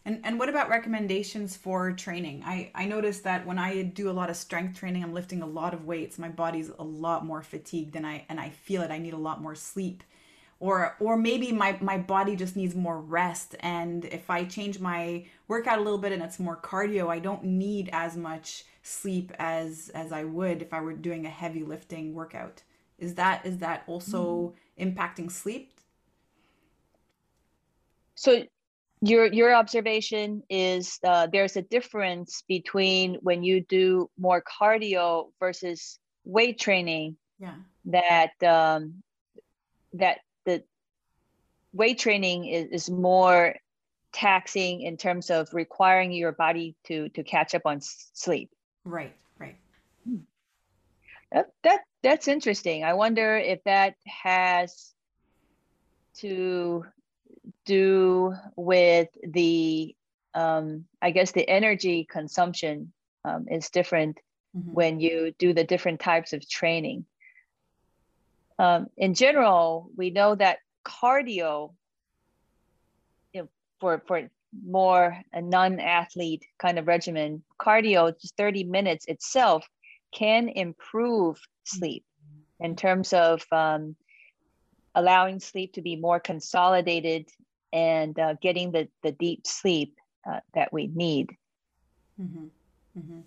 [0.04, 2.42] And and what about recommendations for training?
[2.44, 5.46] I I noticed that when I do a lot of strength training, I'm lifting a
[5.46, 6.18] lot of weights.
[6.18, 8.90] My body's a lot more fatigued, and I and I feel it.
[8.90, 10.02] I need a lot more sleep.
[10.60, 15.26] or or maybe my my body just needs more rest and if i change my
[15.48, 19.90] workout a little bit and it's more cardio i don't need as much sleep as
[19.94, 22.62] as i would if i were doing a heavy lifting workout
[22.98, 24.86] is that is that also mm.
[24.86, 25.80] impacting sleep
[28.14, 28.44] so
[29.02, 35.98] your your observation is uh, there's a difference between when you do more cardio versus
[36.24, 37.54] weight training yeah.
[37.86, 39.02] that um,
[39.94, 40.62] that the
[41.72, 43.56] weight training is, is more
[44.12, 48.50] taxing in terms of requiring your body to to catch up on sleep.
[48.84, 49.56] Right right.
[50.04, 50.16] Hmm.
[51.32, 52.84] that, that that's interesting.
[52.84, 54.92] I wonder if that has
[56.18, 56.84] to
[57.64, 59.94] do with the
[60.34, 62.92] um, i guess the energy consumption
[63.24, 64.18] um, is different
[64.56, 64.72] mm-hmm.
[64.72, 67.04] when you do the different types of training
[68.58, 71.72] um, in general we know that cardio
[73.32, 73.48] you know,
[73.80, 74.28] for for
[74.66, 79.66] more a non-athlete kind of regimen cardio just 30 minutes itself
[80.12, 82.04] can improve sleep
[82.60, 83.96] in terms of um,
[84.94, 87.28] allowing sleep to be more consolidated
[87.72, 91.36] and uh, getting the, the deep sleep uh, that we need.
[92.20, 92.46] Mm-hmm.
[92.98, 93.20] Mm-hmm.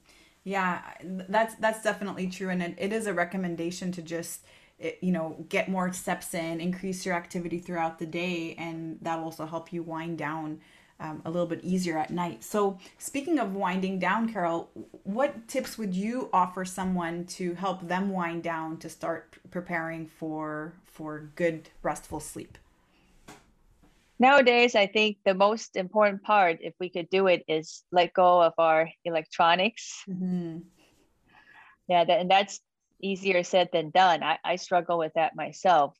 [0.43, 4.45] Yeah, that's that's definitely true, and it, it is a recommendation to just
[4.79, 9.17] eh, you know get more steps in, increase your activity throughout the day, and that
[9.17, 10.61] will also help you wind down
[10.99, 12.43] um, a little bit easier at night.
[12.43, 14.69] So, speaking of winding down, Carol,
[15.03, 20.73] what tips would you offer someone to help them wind down to start preparing for
[20.85, 22.59] for good restful sleep?
[24.17, 28.41] Nowadays, I think the most important part, if we could do it, is let go
[28.41, 30.03] of our electronics.
[30.09, 30.59] Mm-hmm.
[31.87, 32.61] Yeah, that, and that's
[33.01, 34.23] easier said than done.
[34.23, 35.95] I, I struggle with that myself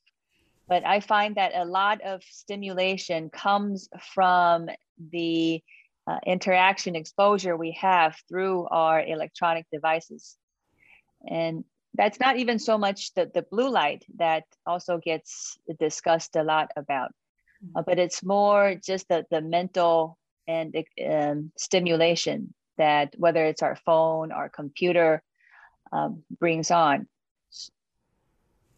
[0.68, 4.68] but I find that a lot of stimulation comes from
[5.12, 5.62] the
[6.08, 10.36] uh, interaction exposure we have through our electronic devices.
[11.28, 16.42] And that's not even so much the, the blue light that also gets discussed a
[16.42, 17.12] lot about,
[17.74, 20.74] uh, but it's more just the, the mental and
[21.08, 25.22] um, stimulation that whether it's our phone, our computer
[25.92, 27.08] um, brings on.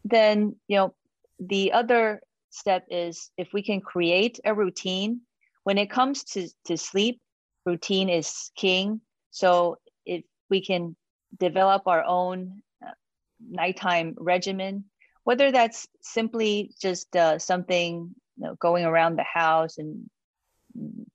[0.05, 0.93] Then, you know,
[1.39, 5.21] the other step is if we can create a routine
[5.63, 7.21] when it comes to, to sleep,
[7.65, 9.01] routine is king.
[9.31, 10.95] So if we can
[11.37, 12.91] develop our own uh,
[13.39, 14.85] nighttime regimen,
[15.23, 20.09] whether that's simply just uh, something you know, going around the house and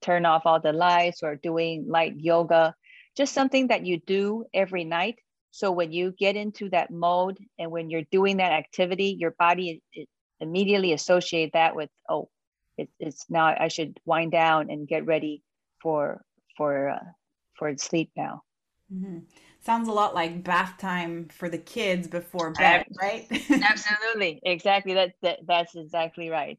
[0.00, 2.74] turn off all the lights or doing light yoga,
[3.16, 5.18] just something that you do every night.
[5.50, 9.82] So when you get into that mode and when you're doing that activity, your body
[10.40, 12.28] immediately associate that with, oh,
[12.76, 15.42] it, it's now I should wind down and get ready
[15.80, 16.22] for
[16.56, 17.04] for uh,
[17.56, 18.42] for sleep now.
[18.92, 19.18] Mm-hmm.
[19.60, 23.26] Sounds a lot like bath time for the kids before bed, right?
[23.50, 24.94] Absolutely, exactly.
[24.94, 26.58] That, that that's exactly right.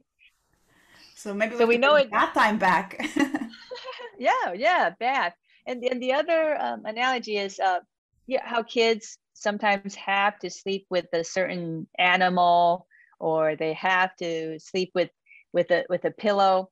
[1.25, 3.03] So maybe so we know it that time back.
[4.19, 5.33] yeah, yeah, bath.
[5.65, 7.79] And and the other um, analogy is uh,
[8.27, 12.85] yeah, how kids sometimes have to sleep with a certain animal
[13.19, 15.09] or they have to sleep with
[15.51, 16.69] with a with a pillow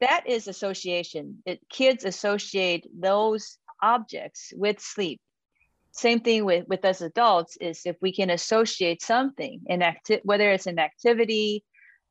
[0.00, 5.18] that is association it, kids associate those objects with sleep
[5.92, 10.50] same thing with with us adults is if we can associate something in acti- whether
[10.50, 11.64] it's an activity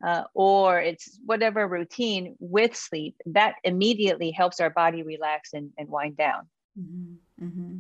[0.04, 5.88] uh, or it's whatever routine with sleep that immediately helps our body relax and, and
[5.90, 6.48] wind down
[6.80, 7.46] mm-hmm.
[7.46, 7.78] Mm-hmm.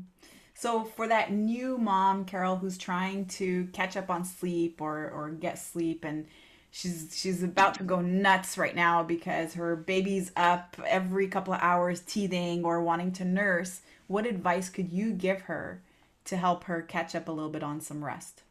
[0.54, 5.30] so for that new mom carol who's trying to catch up on sleep or or
[5.30, 6.26] get sleep and
[6.72, 11.60] she's she's about to go nuts right now because her baby's up every couple of
[11.62, 15.84] hours teething or wanting to nurse what advice could you give her
[16.26, 18.42] to help her catch up a little bit on some rest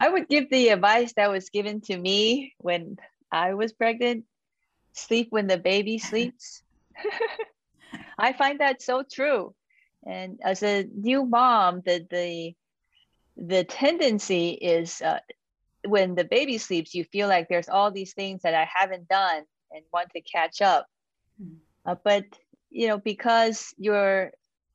[0.00, 2.96] i would give the advice that was given to me when
[3.30, 4.24] i was pregnant
[4.92, 6.62] sleep when the baby sleeps
[8.18, 9.54] i find that so true
[10.06, 12.54] and as a new mom the the
[13.36, 15.20] the tendency is uh,
[15.86, 19.42] when the baby sleeps, you feel like there's all these things that I haven't done
[19.72, 20.86] and want to catch up.
[21.42, 21.56] Mm-hmm.
[21.86, 22.24] Uh, but
[22.70, 24.32] you know, because your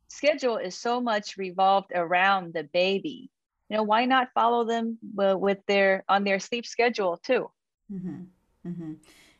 [0.07, 3.29] schedule is so much revolved around the baby,
[3.69, 7.49] you know, why not follow them with their on their sleep schedule too?
[7.91, 8.21] Mm-hmm.
[8.67, 8.93] Mm-hmm.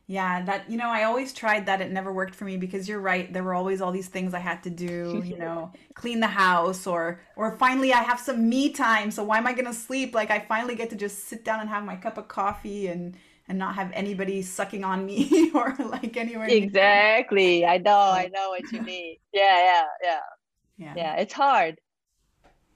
[0.08, 1.82] Yeah, that you know, I always tried that.
[1.82, 3.32] It never worked for me because you're right.
[3.32, 6.86] There were always all these things I had to do, you know, clean the house
[6.86, 9.10] or or finally I have some me time.
[9.10, 10.14] So why am I going to sleep?
[10.14, 13.18] Like I finally get to just sit down and have my cup of coffee and
[13.48, 16.50] and not have anybody sucking on me or like anywhere.
[16.50, 17.66] Exactly.
[17.66, 17.92] I know.
[17.92, 19.18] I know what you mean.
[19.34, 20.20] Yeah, yeah, yeah.
[20.78, 20.94] Yeah.
[20.96, 21.80] Yeah, it's hard.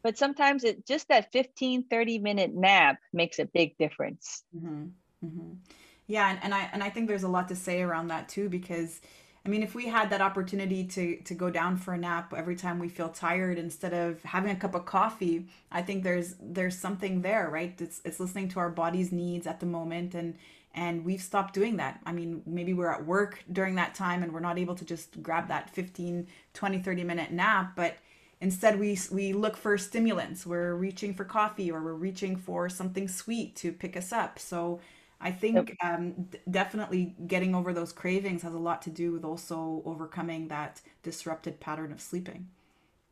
[0.02, 4.44] But sometimes it just that 15 30 minute nap makes a big difference.
[4.56, 4.86] Mm-hmm.
[5.26, 5.54] Mm-hmm.
[6.08, 8.50] Yeah, and, and I and I think there's a lot to say around that too
[8.50, 9.02] because
[9.46, 12.56] I mean, if we had that opportunity to to go down for a nap every
[12.56, 16.78] time we feel tired instead of having a cup of coffee, I think there's there's
[16.78, 17.80] something there, right?
[17.80, 20.36] It's it's listening to our body's needs at the moment and
[20.76, 22.00] and we've stopped doing that.
[22.06, 25.22] I mean, maybe we're at work during that time and we're not able to just
[25.24, 27.96] grab that 15, 20, 30 minute nap, but
[28.42, 30.46] instead we we look for stimulants.
[30.46, 34.40] We're reaching for coffee or we're reaching for something sweet to pick us up.
[34.40, 34.80] So
[35.22, 39.82] I think um, definitely getting over those cravings has a lot to do with also
[39.86, 42.48] overcoming that disrupted pattern of sleeping.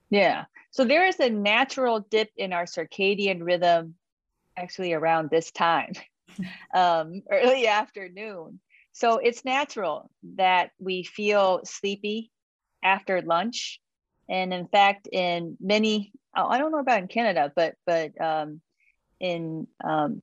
[0.09, 0.45] Yeah.
[0.71, 3.95] So there is a natural dip in our circadian rhythm
[4.55, 5.91] actually around this time,
[6.73, 8.59] um, early afternoon.
[8.93, 12.31] So it's natural that we feel sleepy
[12.81, 13.79] after lunch.
[14.29, 18.61] And in fact, in many, oh, I don't know about in Canada, but but um,
[19.19, 20.21] in um,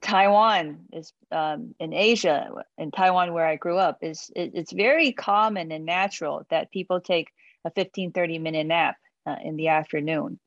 [0.00, 5.12] Taiwan is um, in Asia, in Taiwan where I grew up, is it, it's very
[5.12, 7.28] common and natural that people take
[7.64, 10.38] a 15, 30 minute nap uh, in the afternoon.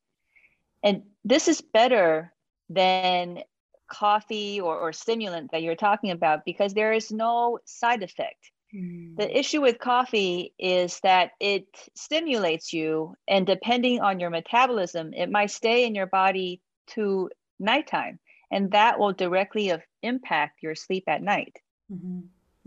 [0.83, 2.33] And this is better
[2.69, 3.39] than
[3.87, 8.51] coffee or, or stimulant that you're talking about because there is no side effect.
[8.75, 9.15] Mm.
[9.17, 15.31] The issue with coffee is that it stimulates you, and depending on your metabolism, it
[15.31, 18.19] might stay in your body to nighttime
[18.51, 19.71] and that will directly
[20.01, 21.57] impact your sleep at night.
[21.91, 22.19] Mm-hmm.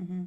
[0.03, 0.23] Mm-hmm.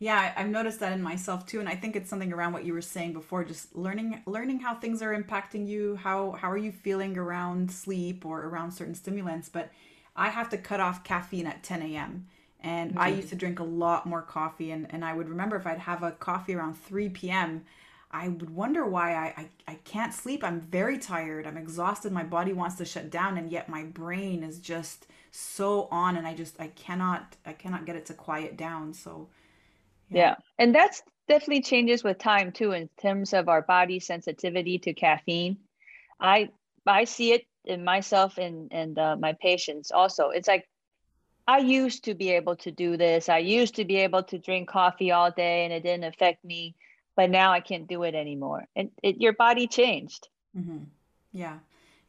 [0.00, 2.72] Yeah, I've noticed that in myself too, and I think it's something around what you
[2.72, 5.96] were saying before, just learning learning how things are impacting you.
[5.96, 9.48] How how are you feeling around sleep or around certain stimulants?
[9.48, 9.72] But
[10.14, 12.28] I have to cut off caffeine at 10 a.m.
[12.60, 13.00] And mm-hmm.
[13.00, 15.78] I used to drink a lot more coffee, and, and I would remember if I'd
[15.78, 17.64] have a coffee around 3 p.m.,
[18.10, 20.42] I would wonder why I, I, I can't sleep.
[20.42, 21.46] I'm very tired.
[21.46, 22.10] I'm exhausted.
[22.10, 26.26] My body wants to shut down and yet my brain is just so on and
[26.26, 28.94] I just I cannot I cannot get it to quiet down.
[28.94, 29.28] So
[30.08, 30.18] yeah.
[30.18, 30.34] yeah.
[30.58, 35.58] And that's definitely changes with time too in terms of our body sensitivity to caffeine.
[36.18, 36.48] I
[36.86, 40.30] I see it in myself and and uh, my patients also.
[40.30, 40.66] It's like
[41.48, 43.28] I used to be able to do this.
[43.28, 46.76] I used to be able to drink coffee all day and it didn't affect me
[47.18, 48.68] but now I can't do it anymore.
[48.76, 50.28] And it, your body changed.
[50.56, 50.84] Mm-hmm.
[51.32, 51.58] Yeah.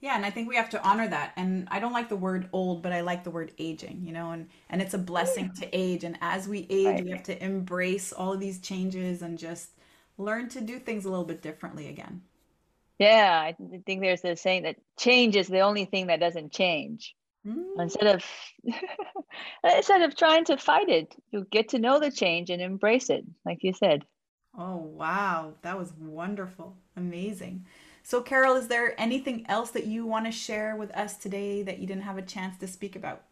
[0.01, 1.33] Yeah, and I think we have to honor that.
[1.35, 4.29] And I don't like the word old, but I like the word aging, you know,
[4.29, 6.03] and and it's a blessing to age.
[6.03, 7.03] And as we age, right.
[7.03, 9.71] we have to embrace all of these changes and just
[10.19, 12.21] learn to do things a little bit differently again.
[12.99, 13.55] Yeah, I
[13.87, 17.15] think there's this saying that change is the only thing that doesn't change.
[17.49, 17.81] Mm.
[17.81, 18.25] Instead of
[19.63, 23.25] instead of trying to fight it, you get to know the change and embrace it,
[23.45, 24.05] like you said.
[24.57, 25.53] Oh, wow.
[25.61, 26.75] That was wonderful.
[26.95, 27.65] Amazing.
[28.03, 31.79] So, Carol, is there anything else that you want to share with us today that
[31.79, 33.23] you didn't have a chance to speak about?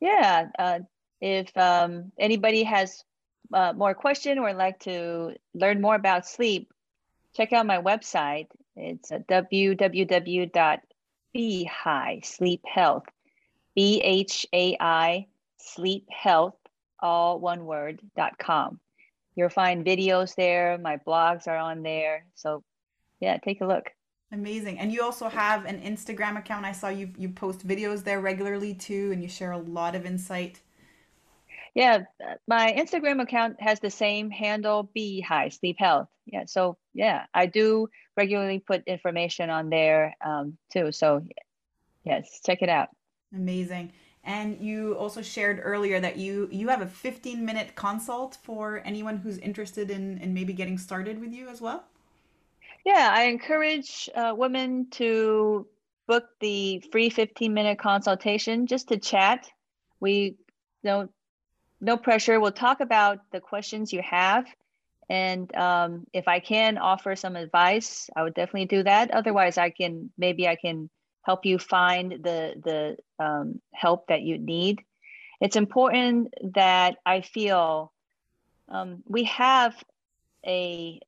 [0.00, 0.48] Yeah.
[0.58, 0.80] Uh,
[1.20, 3.04] if um, anybody has
[3.52, 6.72] uh, more question or like to learn more about sleep,
[7.34, 8.46] check out my website.
[8.76, 9.10] It's
[11.38, 13.04] www.bhai sleep health,
[13.74, 15.26] B H A I
[15.56, 16.56] sleep health,
[17.00, 18.80] all one word, dot com.
[19.36, 20.78] You'll find videos there.
[20.78, 22.24] My blogs are on there.
[22.34, 22.64] So
[23.20, 23.90] yeah, take a look.
[24.32, 24.78] Amazing.
[24.78, 26.66] And you also have an Instagram account.
[26.66, 30.04] I saw you you post videos there regularly too and you share a lot of
[30.04, 30.60] insight.
[31.74, 32.04] Yeah,
[32.46, 36.08] my Instagram account has the same handle, bhai Sleep Health.
[36.26, 40.92] Yeah, so yeah, I do regularly put information on there um, too.
[40.92, 41.22] So
[42.04, 42.88] yes, check it out.
[43.34, 43.92] Amazing.
[44.24, 49.18] And you also shared earlier that you you have a 15 minute consult for anyone
[49.18, 51.84] who's interested in, in maybe getting started with you as well.
[52.84, 55.66] Yeah, I encourage uh, women to
[56.06, 59.48] book the free 15 minute consultation just to chat.
[60.00, 60.36] We
[60.84, 61.10] don't
[61.80, 62.40] no pressure.
[62.40, 64.46] We'll talk about the questions you have.
[65.10, 69.10] And um, if I can offer some advice, I would definitely do that.
[69.10, 70.90] Otherwise, I can maybe I can
[71.22, 74.82] help you find the the um, help that you need.
[75.40, 77.92] It's important that I feel
[78.68, 79.74] um, we have
[80.46, 81.00] a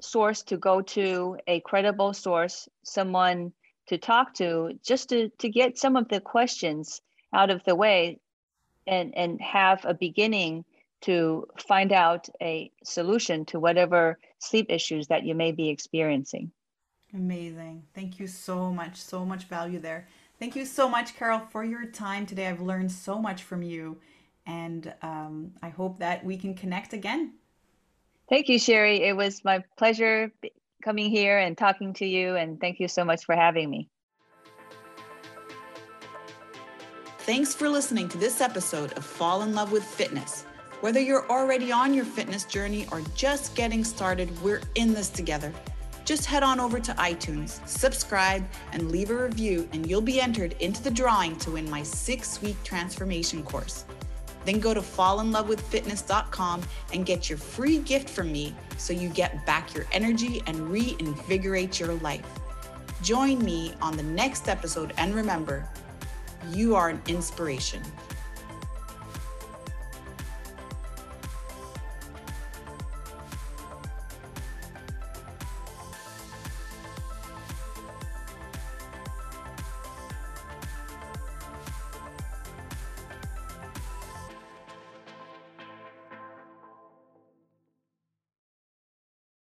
[0.00, 3.52] source to go to, a credible source, someone
[3.88, 7.00] to talk to, just to, to get some of the questions
[7.32, 8.18] out of the way
[8.88, 10.64] and, and have a beginning
[11.02, 16.50] to find out a solution to whatever sleep issues that you may be experiencing.
[17.14, 17.84] Amazing.
[17.94, 18.96] Thank you so much.
[18.96, 20.08] So much value there.
[20.38, 22.48] Thank you so much, Carol, for your time today.
[22.48, 23.98] I've learned so much from you,
[24.46, 27.34] and um, I hope that we can connect again.
[28.28, 29.02] Thank you, Sherry.
[29.02, 30.30] It was my pleasure
[30.84, 33.88] coming here and talking to you, and thank you so much for having me.
[37.28, 40.44] Thanks for listening to this episode of Fall in Love with Fitness.
[40.80, 45.52] Whether you're already on your fitness journey or just getting started, we're in this together.
[46.06, 50.54] Just head on over to iTunes, subscribe, and leave a review, and you'll be entered
[50.60, 53.84] into the drawing to win my six week transformation course.
[54.46, 56.62] Then go to fallinlovewithfitness.com
[56.94, 61.78] and get your free gift from me so you get back your energy and reinvigorate
[61.78, 62.24] your life.
[63.02, 65.68] Join me on the next episode, and remember,
[66.50, 67.82] you are an inspiration.